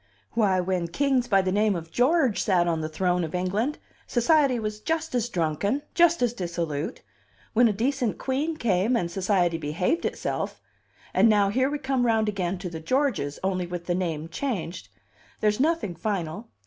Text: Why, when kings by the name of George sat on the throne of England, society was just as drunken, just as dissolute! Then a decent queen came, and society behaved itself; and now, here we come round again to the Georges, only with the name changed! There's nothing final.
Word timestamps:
Why, 0.31 0.59
when 0.59 0.87
kings 0.87 1.27
by 1.27 1.43
the 1.43 1.51
name 1.51 1.75
of 1.75 1.91
George 1.91 2.41
sat 2.41 2.67
on 2.67 2.81
the 2.81 2.89
throne 2.89 3.23
of 3.23 3.35
England, 3.35 3.77
society 4.07 4.57
was 4.57 4.79
just 4.79 5.13
as 5.13 5.29
drunken, 5.29 5.83
just 5.93 6.23
as 6.23 6.33
dissolute! 6.33 7.03
Then 7.55 7.67
a 7.67 7.71
decent 7.71 8.17
queen 8.17 8.57
came, 8.57 8.95
and 8.97 9.11
society 9.11 9.59
behaved 9.59 10.03
itself; 10.05 10.59
and 11.13 11.29
now, 11.29 11.49
here 11.49 11.69
we 11.69 11.77
come 11.77 12.03
round 12.07 12.27
again 12.27 12.57
to 12.57 12.69
the 12.71 12.79
Georges, 12.79 13.37
only 13.43 13.67
with 13.67 13.85
the 13.85 13.93
name 13.93 14.27
changed! 14.27 14.89
There's 15.39 15.59
nothing 15.59 15.93
final. 15.93 16.47